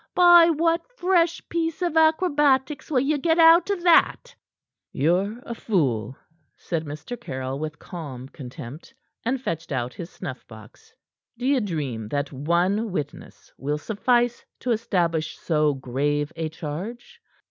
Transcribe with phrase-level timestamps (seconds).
[0.15, 4.33] By what fresh piece of acrobatics will you get out of that?"
[4.91, 6.17] "Ye're a fool,"
[6.57, 7.15] said Mr.
[7.21, 10.91] Caryll with calm contempt, and fetched out his snuff box.
[11.37, 17.21] "D'ye dream that one witness will suffice to establish so grave a charge?